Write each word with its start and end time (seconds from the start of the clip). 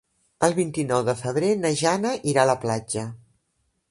El 0.45 0.53
vint-i-nou 0.59 1.03
de 1.09 1.15
febrer 1.19 1.51
na 1.59 1.71
Jana 1.83 2.15
irà 2.33 2.45
a 2.47 2.51
la 2.53 2.57
platja. 2.65 3.07